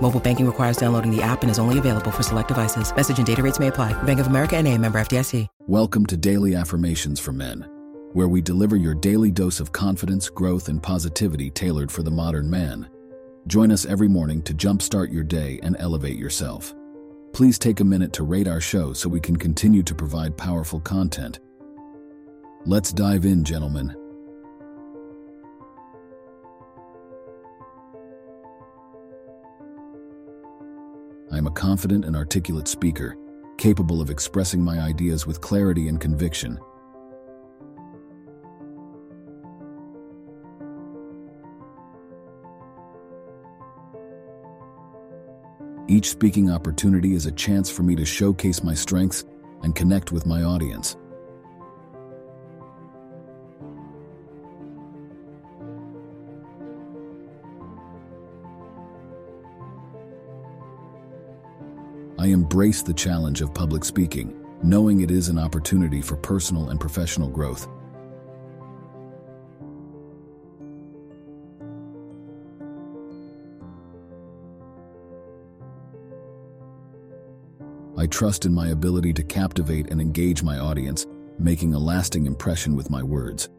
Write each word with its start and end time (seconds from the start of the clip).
Mobile 0.00 0.20
banking 0.20 0.46
requires 0.46 0.76
downloading 0.76 1.10
the 1.10 1.22
app 1.22 1.42
and 1.42 1.50
is 1.50 1.58
only 1.58 1.78
available 1.78 2.10
for 2.10 2.22
select 2.22 2.48
devices. 2.48 2.94
Message 2.94 3.18
and 3.18 3.26
data 3.26 3.42
rates 3.42 3.58
may 3.58 3.68
apply. 3.68 4.00
Bank 4.02 4.20
of 4.20 4.26
America 4.26 4.56
and 4.56 4.68
a 4.68 4.78
member 4.78 5.00
FDIC. 5.00 5.48
Welcome 5.66 6.06
to 6.06 6.16
Daily 6.16 6.54
Affirmations 6.54 7.18
for 7.18 7.32
Men, 7.32 7.66
where 8.12 8.28
we 8.28 8.40
deliver 8.40 8.76
your 8.76 8.94
daily 8.94 9.30
dose 9.30 9.58
of 9.58 9.72
confidence, 9.72 10.28
growth, 10.28 10.68
and 10.68 10.82
positivity 10.82 11.50
tailored 11.50 11.90
for 11.90 12.02
the 12.02 12.10
modern 12.10 12.48
man. 12.48 12.88
Join 13.46 13.72
us 13.72 13.86
every 13.86 14.06
morning 14.06 14.42
to 14.42 14.54
jumpstart 14.54 15.12
your 15.12 15.24
day 15.24 15.58
and 15.62 15.76
elevate 15.78 16.18
yourself. 16.18 16.74
Please 17.32 17.58
take 17.58 17.80
a 17.80 17.84
minute 17.84 18.12
to 18.12 18.22
rate 18.22 18.48
our 18.48 18.60
show 18.60 18.92
so 18.92 19.08
we 19.08 19.20
can 19.20 19.36
continue 19.36 19.82
to 19.82 19.94
provide 19.94 20.36
powerful 20.36 20.78
content. 20.78 21.40
Let's 22.64 22.92
dive 22.92 23.24
in, 23.24 23.44
gentlemen. 23.44 23.96
I 31.36 31.38
am 31.38 31.46
a 31.46 31.50
confident 31.50 32.06
and 32.06 32.16
articulate 32.16 32.66
speaker, 32.66 33.14
capable 33.58 34.00
of 34.00 34.08
expressing 34.08 34.62
my 34.62 34.80
ideas 34.80 35.26
with 35.26 35.42
clarity 35.42 35.88
and 35.88 36.00
conviction. 36.00 36.58
Each 45.86 46.08
speaking 46.08 46.50
opportunity 46.50 47.12
is 47.12 47.26
a 47.26 47.32
chance 47.32 47.68
for 47.68 47.82
me 47.82 47.94
to 47.96 48.06
showcase 48.06 48.62
my 48.62 48.72
strengths 48.72 49.26
and 49.62 49.74
connect 49.74 50.12
with 50.12 50.24
my 50.24 50.42
audience. 50.42 50.96
I 62.18 62.28
embrace 62.28 62.80
the 62.80 62.94
challenge 62.94 63.42
of 63.42 63.52
public 63.52 63.84
speaking, 63.84 64.42
knowing 64.62 65.02
it 65.02 65.10
is 65.10 65.28
an 65.28 65.38
opportunity 65.38 66.00
for 66.00 66.16
personal 66.16 66.70
and 66.70 66.80
professional 66.80 67.28
growth. 67.28 67.68
I 77.98 78.06
trust 78.06 78.46
in 78.46 78.54
my 78.54 78.68
ability 78.68 79.12
to 79.14 79.22
captivate 79.22 79.90
and 79.90 80.00
engage 80.00 80.42
my 80.42 80.58
audience, 80.58 81.06
making 81.38 81.74
a 81.74 81.78
lasting 81.78 82.26
impression 82.26 82.76
with 82.76 82.88
my 82.88 83.02
words. 83.02 83.50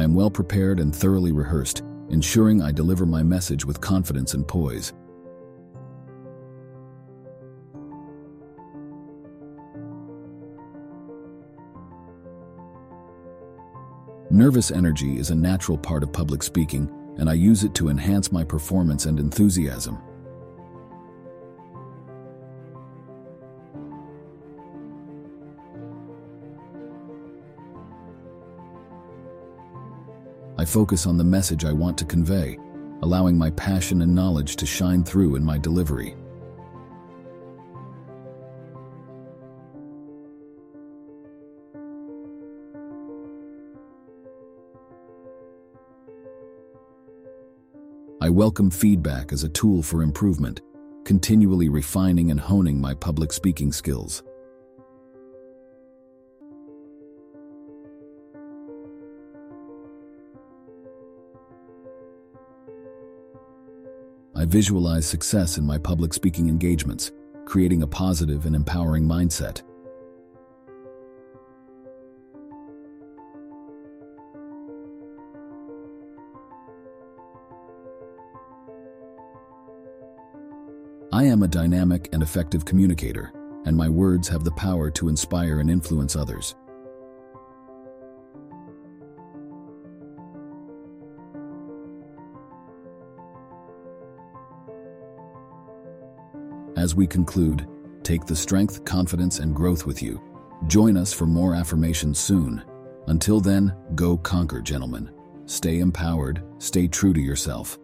I 0.00 0.04
am 0.04 0.14
well 0.14 0.30
prepared 0.30 0.80
and 0.80 0.96
thoroughly 0.96 1.30
rehearsed, 1.30 1.82
ensuring 2.08 2.62
I 2.62 2.72
deliver 2.72 3.04
my 3.04 3.22
message 3.22 3.66
with 3.66 3.82
confidence 3.82 4.32
and 4.32 4.48
poise. 4.48 4.94
Nervous 14.30 14.70
energy 14.70 15.18
is 15.18 15.28
a 15.28 15.34
natural 15.34 15.76
part 15.76 16.02
of 16.02 16.14
public 16.14 16.42
speaking, 16.42 16.90
and 17.18 17.28
I 17.28 17.34
use 17.34 17.62
it 17.62 17.74
to 17.74 17.90
enhance 17.90 18.32
my 18.32 18.42
performance 18.42 19.04
and 19.04 19.20
enthusiasm. 19.20 19.98
I 30.60 30.66
focus 30.66 31.06
on 31.06 31.16
the 31.16 31.24
message 31.24 31.64
I 31.64 31.72
want 31.72 31.96
to 31.96 32.04
convey, 32.04 32.58
allowing 33.00 33.38
my 33.38 33.48
passion 33.52 34.02
and 34.02 34.14
knowledge 34.14 34.56
to 34.56 34.66
shine 34.66 35.02
through 35.02 35.36
in 35.36 35.42
my 35.42 35.56
delivery. 35.56 36.14
I 48.20 48.28
welcome 48.28 48.70
feedback 48.70 49.32
as 49.32 49.44
a 49.44 49.48
tool 49.48 49.82
for 49.82 50.02
improvement, 50.02 50.60
continually 51.06 51.70
refining 51.70 52.30
and 52.30 52.38
honing 52.38 52.78
my 52.78 52.92
public 52.92 53.32
speaking 53.32 53.72
skills. 53.72 54.22
I 64.40 64.46
visualize 64.46 65.04
success 65.04 65.58
in 65.58 65.66
my 65.66 65.76
public 65.76 66.14
speaking 66.14 66.48
engagements, 66.48 67.12
creating 67.44 67.82
a 67.82 67.86
positive 67.86 68.46
and 68.46 68.56
empowering 68.56 69.04
mindset. 69.04 69.60
I 81.12 81.24
am 81.24 81.42
a 81.42 81.46
dynamic 81.46 82.08
and 82.14 82.22
effective 82.22 82.64
communicator, 82.64 83.34
and 83.66 83.76
my 83.76 83.90
words 83.90 84.26
have 84.28 84.44
the 84.44 84.52
power 84.52 84.90
to 84.92 85.10
inspire 85.10 85.60
and 85.60 85.70
influence 85.70 86.16
others. 86.16 86.54
As 96.80 96.94
we 96.94 97.06
conclude, 97.06 97.68
take 98.02 98.24
the 98.24 98.34
strength, 98.34 98.86
confidence, 98.86 99.38
and 99.40 99.54
growth 99.54 99.84
with 99.84 100.02
you. 100.02 100.18
Join 100.66 100.96
us 100.96 101.12
for 101.12 101.26
more 101.26 101.54
affirmations 101.54 102.18
soon. 102.18 102.64
Until 103.06 103.38
then, 103.38 103.76
go 103.94 104.16
conquer, 104.16 104.62
gentlemen. 104.62 105.10
Stay 105.44 105.80
empowered, 105.80 106.42
stay 106.56 106.88
true 106.88 107.12
to 107.12 107.20
yourself. 107.20 107.78